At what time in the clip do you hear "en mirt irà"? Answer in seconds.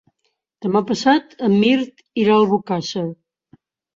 1.49-2.37